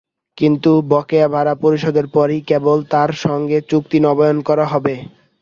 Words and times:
কিন্তু 0.37 0.71
বকেয়া 0.91 1.27
ভাড়া 1.27 1.53
পরিশোধের 1.63 2.07
পরই 2.15 2.39
কেবল 2.49 2.77
তাঁর 2.91 3.11
সঙ্গে 3.23 3.57
চুক্তি 3.69 3.97
নবায়ন 4.05 4.37
করা 4.47 4.65
হবে। 4.73 4.95